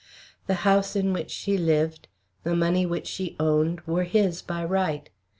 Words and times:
The 0.47 0.55
house 0.65 0.95
in 0.95 1.13
which 1.13 1.29
she 1.29 1.59
lived, 1.59 2.07
the 2.41 2.55
money 2.55 2.87
which 2.87 3.05
she 3.05 3.35
owned 3.39 3.81
were 3.81 4.01
his 4.03 4.41
by 4.41 4.65
right. 4.65 5.07